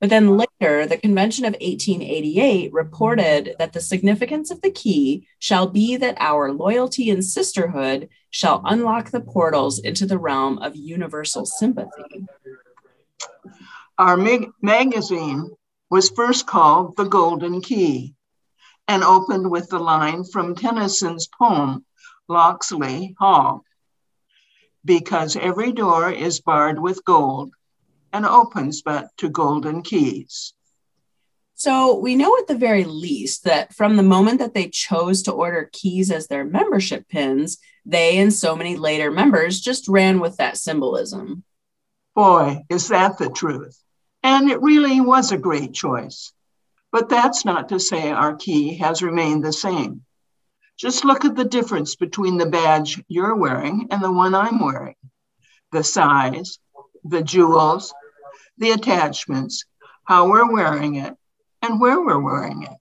But 0.01 0.09
then 0.09 0.39
later, 0.39 0.87
the 0.87 0.97
Convention 0.97 1.45
of 1.45 1.53
1888 1.61 2.73
reported 2.73 3.55
that 3.59 3.75
the 3.75 3.83
significance 3.83 4.51
of 4.51 4.63
the 4.63 4.71
key 4.71 5.29
shall 5.39 5.67
be 5.67 5.99
that 5.99 6.17
our 6.21 6.51
loyalty 6.51 7.11
and 7.11 7.23
sisterhood 7.23 8.09
shall 8.31 8.63
unlock 8.65 9.11
the 9.11 9.21
portals 9.21 9.79
into 9.79 10.07
the 10.07 10.19
realm 10.19 10.57
of 10.61 10.75
universal 10.75 11.45
sympathy. 11.45 12.27
Our 13.99 14.17
mag- 14.17 14.53
magazine 14.63 15.51
was 15.91 16.11
first 16.11 16.47
called 16.47 16.97
The 16.97 17.05
Golden 17.05 17.61
Key 17.61 18.15
and 18.87 19.03
opened 19.03 19.51
with 19.51 19.69
the 19.69 19.79
line 19.79 20.25
from 20.25 20.55
Tennyson's 20.55 21.29
poem, 21.39 21.85
Locksley 22.29 23.15
Hall. 23.19 23.65
Because 24.85 25.37
every 25.37 25.73
door 25.73 26.11
is 26.11 26.41
barred 26.41 26.79
with 26.79 27.05
gold, 27.05 27.53
and 28.13 28.25
opens 28.25 28.83
but 28.83 29.09
to 29.19 29.29
golden 29.29 29.83
keys. 29.83 30.55
So 31.55 31.99
we 31.99 32.15
know 32.15 32.39
at 32.39 32.47
the 32.47 32.55
very 32.55 32.85
least 32.85 33.45
that 33.45 33.75
from 33.75 33.97
the 33.97 34.03
moment 34.03 34.39
that 34.39 34.55
they 34.55 34.69
chose 34.69 35.23
to 35.23 35.33
order 35.33 35.69
keys 35.73 36.11
as 36.11 36.29
their 36.29 36.45
membership 36.45 37.09
pins, 37.09 37.59
they 37.85 38.19
and 38.19 38.33
so 38.33 38.55
many 38.55 38.77
later 38.77 39.11
members 39.11 39.61
just 39.61 39.89
ran 39.89 40.21
with 40.21 40.37
that 40.37 40.57
symbolism. 40.57 41.43
Boy, 42.15 42.63
is 42.71 42.89
that 42.89 43.19
the 43.19 43.29
truth. 43.29 43.77
And 44.23 44.51
it 44.51 44.61
really 44.61 45.01
was 45.01 45.33
a 45.33 45.39
great 45.39 45.73
choice. 45.73 46.33
But 46.91 47.09
that's 47.09 47.45
not 47.45 47.69
to 47.69 47.81
say 47.81 48.11
our 48.11 48.37
key 48.37 48.79
has 48.79 49.03
remained 49.03 49.45
the 49.45 49.53
same. 49.53 50.05
Just 50.79 51.05
look 51.05 51.25
at 51.25 51.37
the 51.37 51.45
difference 51.45 51.97
between 51.97 52.39
the 52.39 52.47
badge 52.47 53.03
you're 53.09 53.35
wearing 53.35 53.89
and 53.91 54.03
the 54.03 54.13
one 54.13 54.35
I'm 54.35 54.61
wearing. 54.61 54.95
The 55.73 55.85
size, 55.85 56.59
the 57.05 57.23
jewels, 57.23 57.93
the 58.59 58.71
attachments, 58.71 59.65
how 60.05 60.31
we're 60.31 60.51
wearing 60.51 60.95
it, 60.95 61.15
and 61.63 61.81
where 61.81 62.01
we're 62.01 62.21
wearing 62.21 62.63
it. 62.63 62.77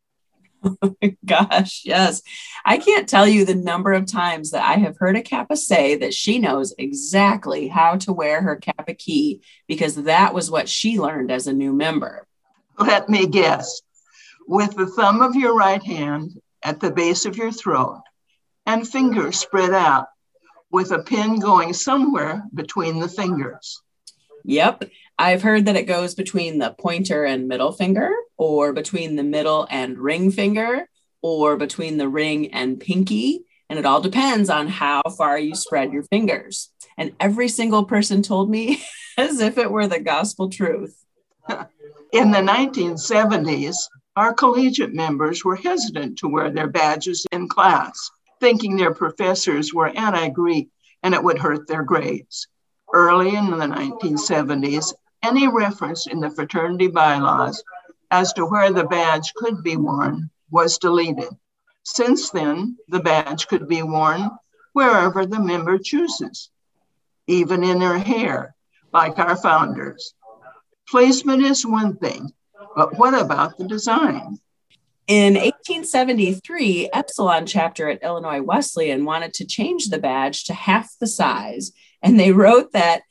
Oh 0.63 0.95
my 1.01 1.15
gosh, 1.25 1.83
yes. 1.85 2.21
I 2.65 2.77
can't 2.77 3.07
tell 3.07 3.27
you 3.27 3.45
the 3.45 3.55
number 3.55 3.93
of 3.93 4.05
times 4.05 4.51
that 4.51 4.63
I 4.63 4.73
have 4.73 4.97
heard 4.97 5.15
a 5.15 5.21
Kappa 5.21 5.55
say 5.57 5.95
that 5.97 6.13
she 6.13 6.39
knows 6.39 6.73
exactly 6.77 7.67
how 7.67 7.97
to 7.97 8.13
wear 8.13 8.41
her 8.41 8.55
Kappa 8.55 8.93
key 8.93 9.41
because 9.67 9.95
that 9.95 10.33
was 10.33 10.51
what 10.51 10.69
she 10.69 10.99
learned 10.99 11.31
as 11.31 11.47
a 11.47 11.53
new 11.53 11.73
member. 11.73 12.25
Let 12.79 13.09
me 13.09 13.27
guess. 13.27 13.81
with 14.47 14.75
the 14.75 14.87
thumb 14.87 15.21
of 15.21 15.35
your 15.35 15.55
right 15.55 15.83
hand 15.83 16.39
at 16.63 16.79
the 16.79 16.91
base 16.91 17.25
of 17.25 17.37
your 17.37 17.51
throat 17.51 18.01
and 18.65 18.87
fingers 18.87 19.39
spread 19.39 19.73
out 19.73 20.07
with 20.71 20.91
a 20.91 20.99
pin 20.99 21.39
going 21.39 21.73
somewhere 21.73 22.43
between 22.53 22.99
the 22.99 23.09
fingers. 23.09 23.81
Yep. 24.43 24.85
I've 25.19 25.41
heard 25.41 25.65
that 25.65 25.75
it 25.75 25.88
goes 25.88 26.13
between 26.13 26.59
the 26.59 26.75
pointer 26.79 27.24
and 27.24 27.47
middle 27.47 27.71
finger, 27.71 28.12
or 28.38 28.71
between 28.71 29.15
the 29.15 29.24
middle 29.24 29.67
and 29.69 29.97
ring 29.97 30.29
finger, 30.31 30.88
or 31.21 31.57
between 31.57 31.97
the 31.97 32.07
ring 32.07 32.53
and 32.53 32.79
pinky. 32.79 33.43
And 33.69 33.79
it 33.79 33.86
all 33.86 34.00
depends 34.00 34.50
on 34.50 34.67
how 34.67 35.01
far 35.17 35.39
you 35.39 35.55
spread 35.55 35.91
your 35.91 36.03
fingers. 36.03 36.69
And 36.97 37.13
every 37.19 37.47
single 37.47 37.86
person 37.86 38.21
told 38.21 38.50
me 38.50 38.83
as 39.17 39.39
if 39.39 39.57
it 39.57 39.71
were 39.71 39.88
the 39.88 40.00
gospel 40.00 40.50
truth. 40.50 40.95
In 42.13 42.31
the 42.31 42.39
1970s, 42.39 43.75
our 44.15 44.33
collegiate 44.33 44.93
members 44.93 45.43
were 45.43 45.55
hesitant 45.55 46.19
to 46.19 46.27
wear 46.27 46.50
their 46.50 46.67
badges 46.67 47.25
in 47.31 47.47
class, 47.47 48.09
thinking 48.39 48.75
their 48.75 48.93
professors 48.93 49.74
were 49.74 49.89
anti 49.89 50.29
Greek 50.29 50.69
and 51.03 51.13
it 51.13 51.24
would 51.24 51.38
hurt 51.38 51.67
their 51.67 51.83
grades. 51.83 52.47
Early 52.91 53.36
in 53.36 53.51
the 53.51 53.57
1970s, 53.57 54.93
any 55.24 55.47
reference 55.47 56.07
in 56.07 56.19
the 56.19 56.29
fraternity 56.29 56.88
bylaws 56.88 57.63
as 58.12 58.33
to 58.33 58.45
where 58.45 58.71
the 58.71 58.86
badge 58.86 59.33
could 59.36 59.63
be 59.63 59.75
worn 59.75 60.29
was 60.50 60.77
deleted. 60.77 61.29
Since 61.83 62.31
then, 62.31 62.77
the 62.88 63.00
badge 63.00 63.47
could 63.47 63.67
be 63.67 63.83
worn 63.83 64.29
wherever 64.74 65.25
the 65.25 65.39
member 65.39 65.77
chooses, 65.77 66.50
even 67.27 67.63
in 67.63 67.79
their 67.79 67.97
hair, 67.97 68.55
like 68.93 69.19
our 69.19 69.36
founders. 69.36 70.13
Placement 70.89 71.43
is 71.43 71.65
one 71.65 71.97
thing, 71.97 72.31
but 72.75 72.97
what 72.97 73.13
about 73.13 73.57
the 73.57 73.67
design? 73.67 74.39
In 75.07 75.36
1873, 75.36 76.89
Epsilon 76.93 77.45
chapter 77.45 77.89
at 77.89 78.03
Illinois 78.03 78.41
Wesleyan 78.41 79.05
wanted 79.05 79.33
to 79.36 79.45
change 79.45 79.88
the 79.88 80.00
badge 80.00 80.43
to 80.45 80.53
half 80.53 80.97
the 81.00 81.07
size, 81.07 81.71
and 82.01 82.19
they 82.19 82.33
wrote 82.33 82.74
that 82.74 83.03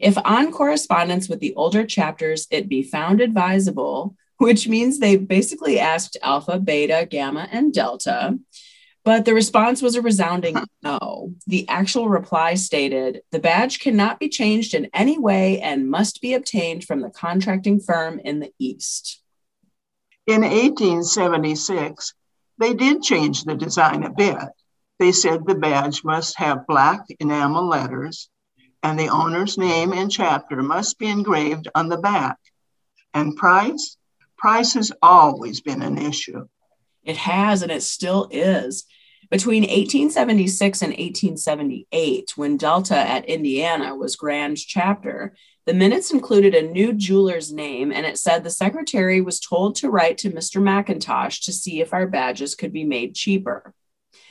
if 0.00 0.16
on 0.24 0.52
correspondence 0.52 1.28
with 1.28 1.40
the 1.40 1.54
older 1.54 1.84
chapters 1.84 2.46
it 2.50 2.68
be 2.68 2.82
found 2.82 3.20
advisable, 3.20 4.16
which 4.38 4.68
means 4.68 4.98
they 4.98 5.16
basically 5.16 5.78
asked 5.78 6.16
alpha, 6.22 6.58
beta, 6.58 7.06
gamma, 7.08 7.48
and 7.52 7.72
delta. 7.72 8.38
But 9.04 9.24
the 9.24 9.34
response 9.34 9.82
was 9.82 9.96
a 9.96 10.02
resounding 10.02 10.56
no. 10.82 11.34
The 11.46 11.68
actual 11.68 12.08
reply 12.08 12.54
stated 12.54 13.22
the 13.32 13.40
badge 13.40 13.80
cannot 13.80 14.20
be 14.20 14.28
changed 14.28 14.74
in 14.74 14.90
any 14.94 15.18
way 15.18 15.60
and 15.60 15.90
must 15.90 16.20
be 16.20 16.34
obtained 16.34 16.84
from 16.84 17.00
the 17.00 17.10
contracting 17.10 17.80
firm 17.80 18.20
in 18.20 18.40
the 18.40 18.52
East. 18.58 19.20
In 20.26 20.42
1876, 20.42 22.14
they 22.58 22.74
did 22.74 23.02
change 23.02 23.42
the 23.42 23.56
design 23.56 24.04
a 24.04 24.10
bit. 24.10 24.38
They 25.00 25.10
said 25.10 25.46
the 25.46 25.56
badge 25.56 26.04
must 26.04 26.38
have 26.38 26.66
black 26.68 27.04
enamel 27.18 27.68
letters 27.68 28.28
and 28.82 28.98
the 28.98 29.08
owner's 29.08 29.56
name 29.56 29.92
and 29.92 30.10
chapter 30.10 30.62
must 30.62 30.98
be 30.98 31.06
engraved 31.06 31.68
on 31.74 31.88
the 31.88 31.98
back. 31.98 32.38
And 33.14 33.36
price? 33.36 33.96
Price 34.36 34.74
has 34.74 34.92
always 35.02 35.60
been 35.60 35.82
an 35.82 35.98
issue. 35.98 36.46
It 37.04 37.16
has, 37.16 37.62
and 37.62 37.70
it 37.70 37.82
still 37.82 38.28
is. 38.30 38.84
Between 39.30 39.62
1876 39.62 40.82
and 40.82 40.90
1878, 40.90 42.32
when 42.36 42.56
Delta 42.56 42.96
at 42.96 43.24
Indiana 43.24 43.94
was 43.94 44.16
Grand 44.16 44.58
Chapter, 44.58 45.34
the 45.64 45.74
minutes 45.74 46.10
included 46.10 46.54
a 46.54 46.70
new 46.70 46.92
jeweler's 46.92 47.52
name, 47.52 47.92
and 47.92 48.04
it 48.04 48.18
said 48.18 48.42
the 48.42 48.50
secretary 48.50 49.20
was 49.20 49.40
told 49.40 49.76
to 49.76 49.90
write 49.90 50.18
to 50.18 50.30
Mr. 50.30 50.60
McIntosh 50.60 51.44
to 51.44 51.52
see 51.52 51.80
if 51.80 51.94
our 51.94 52.06
badges 52.06 52.54
could 52.54 52.72
be 52.72 52.84
made 52.84 53.14
cheaper. 53.14 53.72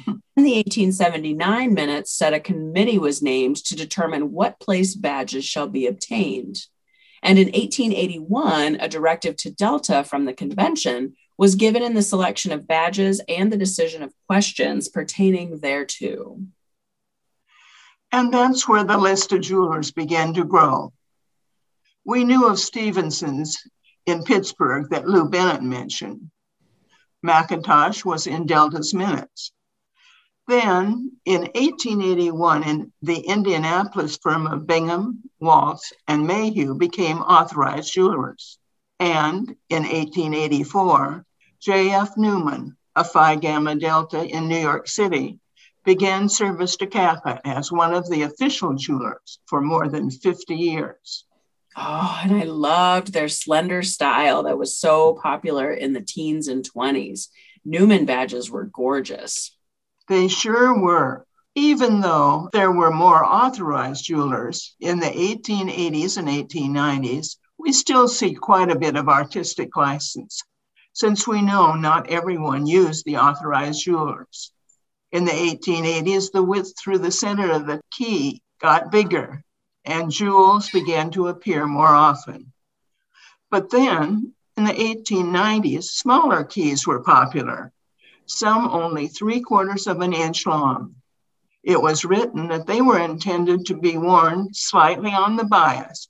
In 0.08 0.43
the 0.43 0.55
1879 0.55 1.74
minutes 1.74 2.12
said 2.12 2.34
a 2.34 2.39
committee 2.39 2.98
was 2.98 3.22
named 3.22 3.58
to 3.65 3.75
determine 3.75 4.31
what 4.31 4.60
place 4.60 4.96
badges 4.96 5.46
shall 5.46 5.67
be 5.67 5.88
obtained. 5.88 6.65
And 7.22 7.38
in 7.38 7.48
1881, 7.48 8.75
a 8.79 8.88
directive 8.88 9.36
to 9.38 9.51
Delta 9.51 10.03
from 10.03 10.25
the 10.25 10.34
convention 10.34 11.15
was 11.38 11.55
given 11.55 11.84
in 11.84 11.93
the 11.93 12.01
selection 12.01 12.51
of 12.51 12.67
badges 12.67 13.22
and 13.27 13.51
the 13.51 13.58
decision 13.58 14.03
of 14.03 14.13
questions 14.27 14.89
pertaining 14.89 15.60
thereto. 15.60 16.39
And 18.12 18.34
that's 18.34 18.67
where 18.67 18.84
the 18.84 18.98
list 18.98 19.31
of 19.31 19.41
jewelers 19.41 19.91
began 19.91 20.34
to 20.34 20.43
grow. 20.43 20.91
We 22.03 22.24
knew 22.24 22.48
of 22.48 22.60
Stevenson's 22.60 23.58
in 24.05 24.24
Pittsburgh 24.24 24.89
that 24.89 25.08
Lou 25.08 25.29
Bennett 25.29 25.62
mentioned. 25.62 26.31
McIntosh 27.25 28.03
was 28.03 28.27
in 28.27 28.46
Delta's 28.46 28.93
minutes. 28.93 29.51
Then, 30.51 31.13
in 31.24 31.43
1881, 31.43 32.63
in 32.63 32.91
the 33.01 33.20
Indianapolis 33.22 34.17
firm 34.22 34.48
of 34.48 34.67
Bingham, 34.67 35.22
Waltz, 35.39 35.93
and 36.10 36.27
Mayhew 36.27 36.75
became 36.75 37.20
authorized 37.20 37.93
jewelers. 37.93 38.60
And 39.00 39.55
in 39.70 39.84
1884, 39.84 41.25
J.F. 41.62 42.17
Newman, 42.17 42.75
a 42.98 43.05
Phi 43.05 43.38
Gamma 43.38 43.75
Delta 43.75 44.25
in 44.25 44.50
New 44.50 44.60
York 44.60 44.89
City, 44.89 45.39
began 45.86 46.27
service 46.27 46.75
to 46.75 46.88
Kappa 46.88 47.39
as 47.48 47.72
one 47.72 47.93
of 47.93 48.10
the 48.10 48.24
official 48.24 48.74
jewelers 48.74 49.39
for 49.46 49.62
more 49.62 49.88
than 49.88 50.12
50 50.12 50.53
years. 50.53 51.24
Oh, 51.77 52.20
and 52.24 52.36
I 52.36 52.43
loved 52.43 53.13
their 53.13 53.29
slender 53.29 53.84
style 53.84 54.43
that 54.43 54.58
was 54.58 54.75
so 54.75 55.13
popular 55.13 55.72
in 55.72 55.93
the 55.93 56.01
teens 56.01 56.50
and 56.50 56.70
20s. 56.70 57.29
Newman 57.63 58.03
badges 58.03 58.51
were 58.51 58.65
gorgeous. 58.65 59.55
They 60.12 60.27
sure 60.27 60.77
were. 60.77 61.25
Even 61.56 62.01
though 62.01 62.50
there 62.51 62.70
were 62.70 62.91
more 62.91 63.24
authorized 63.24 64.03
jewelers 64.03 64.75
in 64.82 65.00
the 65.00 65.06
1880s 65.06 66.18
and 66.18 66.27
1890s, 66.27 67.38
we 67.58 67.72
still 67.72 68.10
see 68.10 68.34
quite 68.36 68.70
a 68.70 68.77
bit 68.77 68.98
of 68.98 69.08
artistic 69.08 69.77
license, 69.77 70.44
since 70.91 71.25
we 71.25 71.41
know 71.41 71.75
not 71.75 72.10
everyone 72.10 72.68
used 72.68 73.06
the 73.06 73.20
authorized 73.20 73.86
jewelers. 73.86 74.51
In 75.13 75.24
the 75.24 75.32
1880s, 75.32 76.34
the 76.34 76.44
width 76.44 76.74
through 76.77 76.98
the 76.98 77.10
center 77.10 77.50
of 77.50 77.65
the 77.65 77.80
key 77.89 78.41
got 78.60 78.91
bigger, 78.91 79.41
and 79.86 80.12
jewels 80.12 80.70
began 80.72 81.12
to 81.12 81.30
appear 81.30 81.65
more 81.65 81.88
often. 81.88 82.51
But 83.50 83.70
then, 83.70 84.34
in 84.58 84.65
the 84.65 84.74
1890s, 84.74 85.86
smaller 85.86 86.44
keys 86.44 86.86
were 86.86 87.01
popular, 87.01 87.72
some 88.25 88.69
only 88.69 89.07
three 89.07 89.41
quarters 89.41 89.87
of 89.87 90.01
an 90.01 90.13
inch 90.13 90.45
long. 90.45 90.95
It 91.63 91.81
was 91.81 92.05
written 92.05 92.47
that 92.47 92.65
they 92.65 92.81
were 92.81 92.99
intended 92.99 93.65
to 93.67 93.77
be 93.77 93.97
worn 93.97 94.53
slightly 94.53 95.11
on 95.11 95.35
the 95.35 95.43
bias 95.45 96.07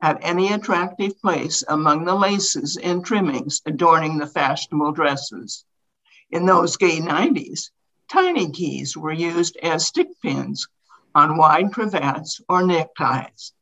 at 0.00 0.18
any 0.22 0.52
attractive 0.52 1.18
place 1.20 1.62
among 1.68 2.04
the 2.04 2.14
laces 2.14 2.76
and 2.76 3.04
trimmings 3.04 3.60
adorning 3.66 4.18
the 4.18 4.26
fashionable 4.26 4.92
dresses. 4.92 5.64
In 6.30 6.46
those 6.46 6.76
gay 6.76 6.98
90s, 6.98 7.70
tiny 8.10 8.50
keys 8.50 8.96
were 8.96 9.12
used 9.12 9.56
as 9.62 9.86
stick 9.86 10.08
pins 10.22 10.66
on 11.14 11.36
wide 11.36 11.72
cravats 11.72 12.40
or 12.48 12.62
neckties. 12.62 13.52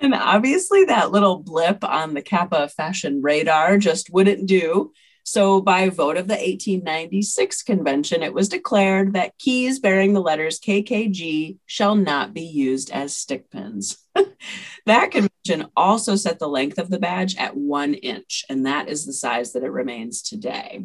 And 0.00 0.14
obviously, 0.14 0.84
that 0.86 1.12
little 1.12 1.38
blip 1.38 1.84
on 1.84 2.14
the 2.14 2.22
Kappa 2.22 2.68
fashion 2.68 3.22
radar 3.22 3.78
just 3.78 4.10
wouldn't 4.10 4.46
do. 4.46 4.92
So, 5.24 5.60
by 5.60 5.88
vote 5.88 6.16
of 6.16 6.26
the 6.26 6.34
1896 6.34 7.62
convention, 7.62 8.22
it 8.22 8.34
was 8.34 8.48
declared 8.48 9.12
that 9.12 9.38
keys 9.38 9.78
bearing 9.78 10.12
the 10.12 10.20
letters 10.20 10.58
KKG 10.60 11.58
shall 11.66 11.94
not 11.94 12.34
be 12.34 12.42
used 12.42 12.90
as 12.90 13.16
stick 13.16 13.50
pins. 13.50 13.98
that 14.86 15.10
convention 15.12 15.70
also 15.76 16.16
set 16.16 16.38
the 16.38 16.48
length 16.48 16.78
of 16.78 16.90
the 16.90 16.98
badge 16.98 17.36
at 17.36 17.56
one 17.56 17.94
inch, 17.94 18.44
and 18.48 18.66
that 18.66 18.88
is 18.88 19.06
the 19.06 19.12
size 19.12 19.52
that 19.52 19.62
it 19.62 19.70
remains 19.70 20.22
today. 20.22 20.84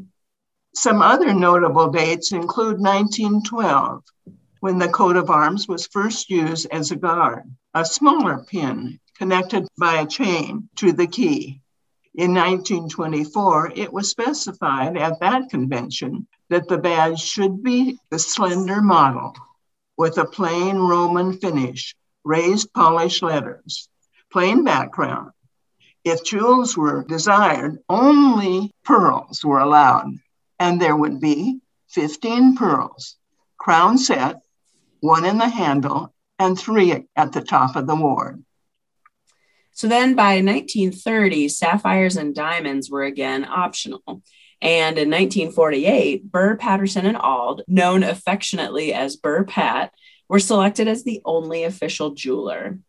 Some 0.75 1.01
other 1.01 1.33
notable 1.33 1.89
dates 1.89 2.31
include 2.31 2.79
1912, 2.79 4.03
when 4.59 4.77
the 4.77 4.89
coat 4.89 5.15
of 5.15 5.29
arms 5.29 5.67
was 5.67 5.87
first 5.87 6.29
used 6.29 6.67
as 6.71 6.91
a 6.91 6.95
guard, 6.95 7.43
a 7.73 7.83
smaller 7.83 8.45
pin 8.47 8.99
connected 9.17 9.67
by 9.79 10.01
a 10.01 10.07
chain 10.07 10.69
to 10.75 10.91
the 10.91 11.07
key. 11.07 11.61
In 12.17 12.33
1924, 12.33 13.73
it 13.75 13.93
was 13.93 14.09
specified 14.09 14.97
at 14.97 15.19
that 15.19 15.51
convention 15.51 16.27
that 16.49 16.67
the 16.67 16.79
badge 16.79 17.21
should 17.21 17.61
be 17.61 17.99
the 18.09 18.17
slender 18.17 18.81
model 18.81 19.35
with 19.97 20.17
a 20.17 20.25
plain 20.25 20.77
Roman 20.77 21.37
finish, 21.37 21.95
raised 22.23 22.73
polished 22.73 23.21
letters, 23.21 23.87
plain 24.31 24.63
background. 24.63 25.29
If 26.03 26.23
jewels 26.23 26.75
were 26.75 27.03
desired, 27.03 27.83
only 27.87 28.71
pearls 28.83 29.45
were 29.45 29.59
allowed, 29.59 30.13
and 30.57 30.81
there 30.81 30.95
would 30.95 31.19
be 31.19 31.59
15 31.89 32.55
pearls, 32.57 33.15
crown 33.59 33.99
set, 33.99 34.41
one 35.01 35.23
in 35.23 35.37
the 35.37 35.49
handle, 35.49 36.11
and 36.39 36.57
three 36.57 37.05
at 37.15 37.31
the 37.31 37.41
top 37.41 37.75
of 37.75 37.85
the 37.85 37.95
ward. 37.95 38.43
So 39.77 39.87
then 39.87 40.15
by 40.15 40.41
1930, 40.41 41.49
sapphires 41.49 42.17
and 42.17 42.33
diamonds 42.33 42.89
were 42.89 43.03
again 43.03 43.45
optional. 43.45 44.01
And 44.59 44.97
in 44.97 45.11
1948, 45.11 46.31
Burr, 46.31 46.55
Patterson, 46.57 47.05
and 47.05 47.15
Auld, 47.15 47.61
known 47.67 48.01
affectionately 48.01 48.91
as 48.91 49.17
Burr 49.17 49.43
Pat, 49.43 49.93
were 50.27 50.39
selected 50.39 50.87
as 50.87 51.03
the 51.03 51.21
only 51.25 51.63
official 51.63 52.15
jeweler. 52.15 52.79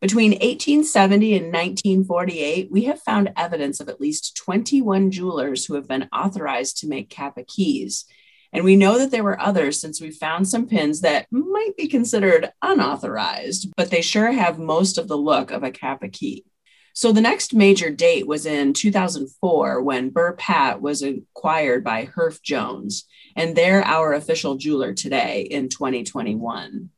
Between 0.00 0.30
1870 0.30 1.36
and 1.36 1.46
1948, 1.48 2.70
we 2.70 2.84
have 2.84 3.02
found 3.02 3.34
evidence 3.36 3.78
of 3.78 3.90
at 3.90 4.00
least 4.00 4.34
21 4.38 5.10
jewelers 5.10 5.66
who 5.66 5.74
have 5.74 5.86
been 5.86 6.08
authorized 6.10 6.78
to 6.78 6.88
make 6.88 7.10
Kappa 7.10 7.44
keys. 7.44 8.06
And 8.52 8.64
we 8.64 8.76
know 8.76 8.98
that 8.98 9.10
there 9.10 9.22
were 9.22 9.40
others 9.40 9.80
since 9.80 10.00
we 10.00 10.10
found 10.10 10.48
some 10.48 10.66
pins 10.66 11.02
that 11.02 11.26
might 11.30 11.76
be 11.76 11.86
considered 11.86 12.50
unauthorized, 12.62 13.72
but 13.76 13.90
they 13.90 14.02
sure 14.02 14.32
have 14.32 14.58
most 14.58 14.98
of 14.98 15.06
the 15.08 15.16
look 15.16 15.50
of 15.50 15.62
a 15.62 15.70
Kappa 15.70 16.08
key. 16.08 16.44
So 16.92 17.12
the 17.12 17.20
next 17.20 17.54
major 17.54 17.90
date 17.90 18.26
was 18.26 18.46
in 18.46 18.72
2004 18.72 19.82
when 19.82 20.10
Burr 20.10 20.32
Pat 20.32 20.80
was 20.80 21.02
acquired 21.02 21.84
by 21.84 22.06
Herff 22.06 22.42
Jones, 22.42 23.06
and 23.36 23.54
they're 23.54 23.84
our 23.84 24.12
official 24.12 24.56
jeweler 24.56 24.92
today 24.92 25.42
in 25.42 25.68
2021. 25.68 26.90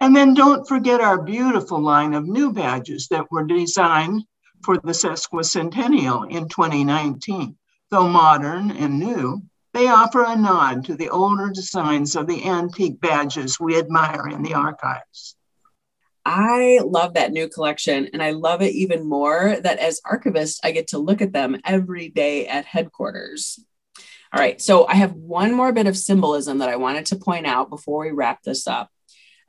And 0.00 0.16
then 0.16 0.34
don't 0.34 0.66
forget 0.66 1.00
our 1.00 1.22
beautiful 1.22 1.80
line 1.80 2.14
of 2.14 2.26
new 2.26 2.52
badges 2.52 3.08
that 3.08 3.30
were 3.30 3.44
designed 3.44 4.24
for 4.64 4.78
the 4.78 4.92
sesquicentennial 4.92 6.30
in 6.30 6.48
2019. 6.48 7.56
Though 7.90 8.08
modern 8.08 8.70
and 8.70 8.98
new, 8.98 9.42
they 9.72 9.88
offer 9.88 10.24
a 10.24 10.36
nod 10.36 10.84
to 10.84 10.94
the 10.94 11.08
older 11.08 11.50
designs 11.50 12.14
of 12.14 12.26
the 12.26 12.44
antique 12.46 13.00
badges 13.00 13.58
we 13.58 13.78
admire 13.78 14.28
in 14.28 14.42
the 14.42 14.54
archives. 14.54 15.34
I 16.24 16.80
love 16.84 17.14
that 17.14 17.32
new 17.32 17.48
collection, 17.48 18.08
and 18.12 18.22
I 18.22 18.30
love 18.30 18.62
it 18.62 18.74
even 18.74 19.08
more 19.08 19.56
that 19.60 19.78
as 19.78 20.00
archivist, 20.04 20.60
I 20.64 20.70
get 20.70 20.88
to 20.88 20.98
look 20.98 21.20
at 21.20 21.32
them 21.32 21.60
every 21.64 22.10
day 22.10 22.46
at 22.46 22.64
headquarters. 22.64 23.58
All 24.32 24.40
right, 24.40 24.60
so 24.62 24.86
I 24.86 24.94
have 24.94 25.12
one 25.12 25.52
more 25.52 25.72
bit 25.72 25.86
of 25.86 25.96
symbolism 25.96 26.58
that 26.58 26.68
I 26.68 26.76
wanted 26.76 27.06
to 27.06 27.16
point 27.16 27.46
out 27.46 27.70
before 27.70 28.04
we 28.04 28.12
wrap 28.12 28.42
this 28.42 28.66
up. 28.68 28.91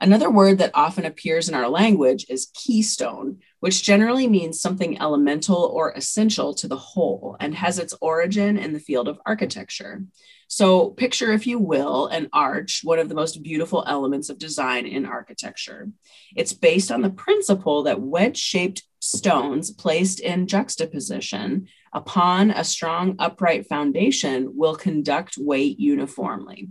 Another 0.04 0.30
word 0.30 0.58
that 0.58 0.72
often 0.74 1.06
appears 1.06 1.48
in 1.48 1.56
our 1.56 1.70
language 1.70 2.26
is 2.28 2.52
keystone, 2.54 3.38
which 3.62 3.84
generally 3.84 4.28
means 4.28 4.60
something 4.60 5.00
elemental 5.02 5.56
or 5.56 5.94
essential 5.94 6.54
to 6.56 6.68
the 6.68 6.76
whole 6.76 7.38
and 7.40 7.56
has 7.56 7.80
its 7.80 7.96
origin 8.02 8.58
in 8.58 8.74
the 8.74 8.82
field 8.82 9.08
of 9.08 9.18
architecture. 9.26 10.04
So, 10.50 10.90
picture, 10.90 11.32
if 11.32 11.48
you 11.48 11.58
will, 11.58 12.08
an 12.08 12.28
arch, 12.34 12.82
one 12.84 13.00
of 13.00 13.08
the 13.08 13.16
most 13.16 13.42
beautiful 13.44 13.86
elements 13.88 14.30
of 14.30 14.38
design 14.38 14.86
in 14.88 15.06
architecture. 15.06 15.88
It's 16.36 16.52
based 16.52 16.92
on 16.92 17.02
the 17.02 17.10
principle 17.10 17.84
that 17.84 18.02
wedge 18.02 18.38
shaped 18.38 18.84
stones 19.00 19.72
placed 19.72 20.20
in 20.20 20.48
juxtaposition 20.48 21.70
upon 21.94 22.52
a 22.52 22.66
strong 22.66 23.16
upright 23.20 23.68
foundation 23.68 24.52
will 24.54 24.76
conduct 24.76 25.38
weight 25.38 25.80
uniformly. 25.80 26.68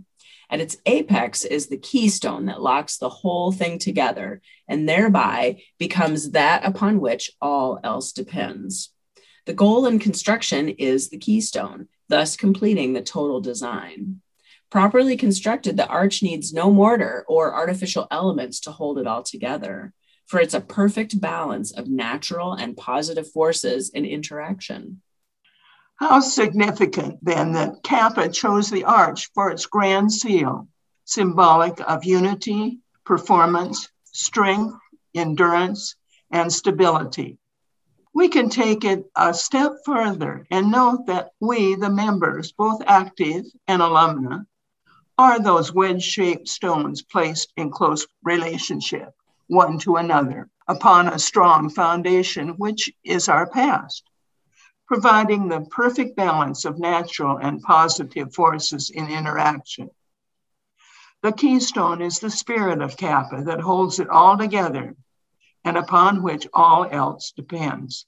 At 0.53 0.61
its 0.61 0.77
apex 0.85 1.45
is 1.45 1.65
the 1.65 1.77
keystone 1.77 2.45
that 2.45 2.61
locks 2.61 2.97
the 2.97 3.09
whole 3.09 3.51
thing 3.51 3.79
together 3.79 4.39
and 4.67 4.87
thereby 4.87 5.63
becomes 5.79 6.29
that 6.29 6.63
upon 6.63 6.99
which 6.99 7.31
all 7.41 7.79
else 7.83 8.11
depends. 8.11 8.93
The 9.47 9.55
goal 9.55 9.87
in 9.87 9.97
construction 9.97 10.69
is 10.69 11.09
the 11.09 11.17
keystone, 11.17 11.87
thus 12.07 12.37
completing 12.37 12.93
the 12.93 13.01
total 13.01 13.41
design. 13.41 14.21
Properly 14.69 15.17
constructed, 15.17 15.75
the 15.75 15.87
arch 15.87 16.21
needs 16.21 16.53
no 16.53 16.69
mortar 16.69 17.25
or 17.27 17.55
artificial 17.55 18.05
elements 18.11 18.59
to 18.59 18.71
hold 18.71 18.99
it 18.99 19.07
all 19.07 19.23
together, 19.23 19.91
for 20.27 20.39
it's 20.39 20.53
a 20.53 20.61
perfect 20.61 21.19
balance 21.19 21.71
of 21.71 21.87
natural 21.87 22.53
and 22.53 22.77
positive 22.77 23.27
forces 23.27 23.89
in 23.89 24.05
interaction. 24.05 25.01
How 26.05 26.19
significant 26.19 27.19
then 27.23 27.53
that 27.53 27.81
Kappa 27.81 28.27
chose 28.27 28.69
the 28.69 28.83
arch 28.83 29.31
for 29.33 29.49
its 29.49 29.65
grand 29.65 30.11
seal, 30.11 30.67
symbolic 31.05 31.79
of 31.79 32.03
unity, 32.03 32.79
performance, 33.05 33.89
strength, 34.11 34.75
endurance, 35.15 35.95
and 36.29 36.51
stability. 36.51 37.37
We 38.13 38.27
can 38.27 38.49
take 38.49 38.83
it 38.83 39.09
a 39.15 39.33
step 39.33 39.77
further 39.85 40.45
and 40.51 40.69
note 40.69 41.05
that 41.05 41.31
we, 41.39 41.75
the 41.75 41.89
members, 41.89 42.51
both 42.51 42.81
active 42.85 43.45
and 43.69 43.81
alumna, 43.81 44.45
are 45.17 45.39
those 45.39 45.73
wedge 45.73 46.03
shaped 46.03 46.49
stones 46.49 47.01
placed 47.01 47.53
in 47.55 47.71
close 47.71 48.05
relationship 48.23 49.15
one 49.47 49.79
to 49.79 49.95
another 49.95 50.49
upon 50.67 51.07
a 51.07 51.17
strong 51.17 51.69
foundation, 51.69 52.49
which 52.57 52.91
is 53.05 53.29
our 53.29 53.49
past 53.49 54.03
providing 54.93 55.47
the 55.47 55.61
perfect 55.71 56.15
balance 56.15 56.65
of 56.65 56.77
natural 56.77 57.37
and 57.37 57.63
positive 57.63 58.31
forces 58.31 58.91
in 58.91 59.09
interaction. 59.09 59.89
The 61.23 61.31
keystone 61.31 61.99
is 61.99 62.19
the 62.19 62.29
spirit 62.29 62.79
of 62.79 62.95
Kappa 62.95 63.41
that 63.45 63.59
holds 63.59 63.99
it 63.99 64.07
all 64.07 64.37
together 64.37 64.95
and 65.65 65.77
upon 65.77 66.21
which 66.21 66.47
all 66.53 66.85
else 66.85 67.33
depends. 67.35 68.05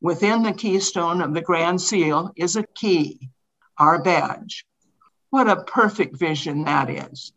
Within 0.00 0.44
the 0.44 0.52
keystone 0.52 1.20
of 1.20 1.34
the 1.34 1.40
Grand 1.40 1.80
Seal 1.80 2.30
is 2.36 2.54
a 2.54 2.62
key, 2.62 3.28
our 3.76 4.00
badge. 4.00 4.64
What 5.30 5.50
a 5.50 5.64
perfect 5.64 6.16
vision 6.16 6.62
that 6.62 6.88
is. 6.90 7.32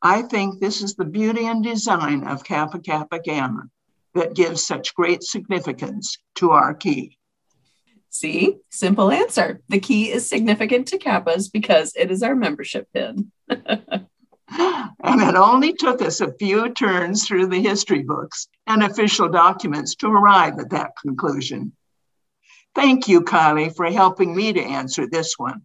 I 0.00 0.22
think 0.22 0.60
this 0.60 0.80
is 0.80 0.94
the 0.94 1.04
beauty 1.04 1.44
and 1.46 1.64
design 1.64 2.22
of 2.28 2.44
Kappa 2.44 2.78
Kappa 2.78 3.18
Gamma 3.18 3.64
that 4.14 4.36
gives 4.36 4.62
such 4.62 4.94
great 4.94 5.24
significance 5.24 6.18
to 6.36 6.52
our 6.52 6.72
key. 6.72 7.18
See, 8.12 8.58
simple 8.68 9.10
answer. 9.10 9.62
The 9.70 9.80
key 9.80 10.12
is 10.12 10.28
significant 10.28 10.88
to 10.88 10.98
Kappas 10.98 11.50
because 11.50 11.94
it 11.96 12.10
is 12.10 12.22
our 12.22 12.34
membership 12.34 12.86
pin. 12.92 13.32
and 13.48 14.06
it 14.50 15.34
only 15.34 15.72
took 15.72 16.02
us 16.02 16.20
a 16.20 16.34
few 16.34 16.74
turns 16.74 17.26
through 17.26 17.46
the 17.46 17.62
history 17.62 18.02
books 18.02 18.48
and 18.66 18.82
official 18.82 19.30
documents 19.30 19.94
to 19.96 20.08
arrive 20.08 20.58
at 20.58 20.68
that 20.70 20.90
conclusion. 21.00 21.72
Thank 22.74 23.08
you, 23.08 23.22
Kylie, 23.22 23.74
for 23.74 23.86
helping 23.86 24.36
me 24.36 24.52
to 24.52 24.60
answer 24.60 25.08
this 25.08 25.38
one. 25.38 25.62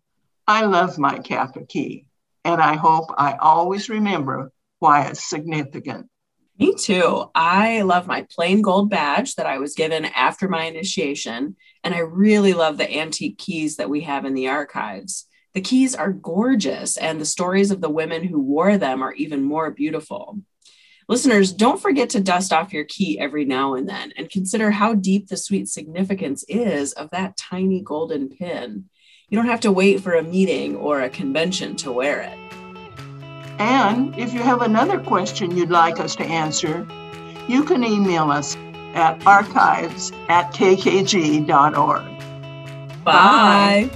I 0.47 0.63
love 0.67 0.97
my 0.97 1.19
Kappa 1.19 1.65
key, 1.65 2.05
and 2.45 2.61
I 2.61 2.75
hope 2.75 3.11
I 3.17 3.33
always 3.33 3.89
remember 3.89 4.53
why 4.79 5.07
it's 5.07 5.29
significant. 5.29 6.07
Me 6.59 6.73
too. 6.73 7.29
I 7.35 7.83
love 7.83 8.07
my 8.07 8.25
plain 8.31 8.63
gold 8.63 8.89
badge 8.89 9.35
that 9.35 9.45
I 9.45 9.59
was 9.59 9.75
given 9.75 10.05
after 10.05 10.47
my 10.47 10.63
initiation, 10.63 11.55
and 11.87 11.95
I 11.95 11.99
really 11.99 12.53
love 12.53 12.77
the 12.77 12.97
antique 12.97 13.37
keys 13.37 13.77
that 13.77 13.89
we 13.89 14.01
have 14.01 14.25
in 14.25 14.33
the 14.33 14.49
archives. 14.49 15.25
The 15.53 15.61
keys 15.61 15.95
are 15.95 16.11
gorgeous, 16.11 16.97
and 16.97 17.17
the 17.17 17.25
stories 17.25 17.71
of 17.71 17.79
the 17.79 17.89
women 17.89 18.25
who 18.25 18.41
wore 18.41 18.77
them 18.77 19.01
are 19.01 19.13
even 19.13 19.41
more 19.41 19.71
beautiful. 19.71 20.41
Listeners, 21.07 21.53
don't 21.53 21.81
forget 21.81 22.09
to 22.09 22.19
dust 22.19 22.51
off 22.51 22.73
your 22.73 22.83
key 22.83 23.17
every 23.17 23.45
now 23.45 23.75
and 23.75 23.87
then 23.87 24.11
and 24.17 24.29
consider 24.29 24.69
how 24.69 24.95
deep 24.95 25.29
the 25.29 25.37
sweet 25.37 25.69
significance 25.69 26.43
is 26.49 26.91
of 26.91 27.09
that 27.11 27.37
tiny 27.37 27.79
golden 27.79 28.27
pin. 28.27 28.89
You 29.29 29.37
don't 29.37 29.47
have 29.47 29.61
to 29.61 29.71
wait 29.71 30.01
for 30.01 30.15
a 30.15 30.21
meeting 30.21 30.75
or 30.75 30.99
a 30.99 31.09
convention 31.09 31.77
to 31.77 31.91
wear 31.93 32.19
it. 32.19 32.37
And 33.59 34.13
if 34.19 34.33
you 34.33 34.41
have 34.41 34.61
another 34.61 34.99
question 34.99 35.55
you'd 35.55 35.69
like 35.69 36.01
us 36.01 36.17
to 36.17 36.25
answer, 36.25 36.85
you 37.47 37.63
can 37.63 37.85
email 37.85 38.29
us 38.29 38.57
at 38.97 39.25
archives 39.25 40.11
at 40.27 40.53
kkg.org. 40.53 42.03
Bye. 43.03 43.89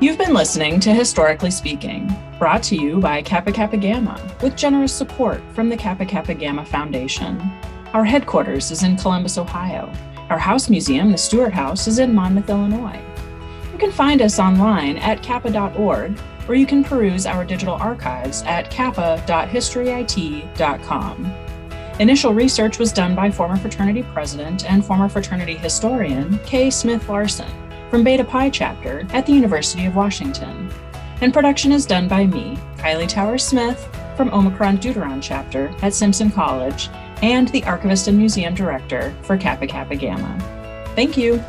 You've 0.00 0.18
been 0.18 0.34
listening 0.34 0.80
to 0.80 0.92
Historically 0.92 1.50
Speaking, 1.50 2.14
brought 2.38 2.62
to 2.64 2.76
you 2.76 3.00
by 3.00 3.22
Kappa 3.22 3.52
Kappa 3.52 3.78
Gamma, 3.78 4.20
with 4.42 4.56
generous 4.56 4.92
support 4.92 5.40
from 5.54 5.70
the 5.70 5.76
Kappa 5.76 6.04
Kappa 6.04 6.34
Gamma 6.34 6.66
Foundation. 6.66 7.40
Our 7.94 8.04
headquarters 8.04 8.70
is 8.70 8.82
in 8.82 8.96
Columbus, 8.96 9.38
Ohio. 9.38 9.90
Our 10.28 10.38
house 10.38 10.68
museum, 10.68 11.10
the 11.12 11.16
Stewart 11.16 11.54
House, 11.54 11.86
is 11.86 12.00
in 12.00 12.14
Monmouth, 12.14 12.50
Illinois. 12.50 13.00
You 13.72 13.78
can 13.78 13.92
find 13.92 14.20
us 14.20 14.38
online 14.38 14.98
at 14.98 15.22
kappa.org 15.22 16.18
or 16.48 16.54
you 16.54 16.66
can 16.66 16.84
peruse 16.84 17.24
our 17.24 17.42
digital 17.44 17.76
archives 17.76 18.42
at 18.42 18.70
kappa.historyit.com. 18.70 21.53
Initial 22.00 22.34
research 22.34 22.80
was 22.80 22.92
done 22.92 23.14
by 23.14 23.30
former 23.30 23.56
fraternity 23.56 24.02
president 24.02 24.68
and 24.68 24.84
former 24.84 25.08
fraternity 25.08 25.54
historian 25.54 26.40
Kay 26.40 26.68
Smith 26.68 27.08
Larson 27.08 27.48
from 27.88 28.02
Beta 28.02 28.24
Pi 28.24 28.50
chapter 28.50 29.06
at 29.12 29.24
the 29.24 29.32
University 29.32 29.86
of 29.86 29.94
Washington. 29.94 30.68
And 31.20 31.32
production 31.32 31.70
is 31.70 31.86
done 31.86 32.08
by 32.08 32.26
me, 32.26 32.58
Kylie 32.78 33.08
Tower 33.08 33.38
Smith, 33.38 33.88
from 34.16 34.34
Omicron 34.34 34.78
Deuteron 34.78 35.22
chapter 35.22 35.72
at 35.82 35.94
Simpson 35.94 36.32
College, 36.32 36.88
and 37.22 37.46
the 37.48 37.62
archivist 37.62 38.08
and 38.08 38.18
museum 38.18 38.56
director 38.56 39.14
for 39.22 39.36
Kappa 39.36 39.68
Kappa 39.68 39.94
Gamma. 39.94 40.36
Thank 40.96 41.16
you. 41.16 41.40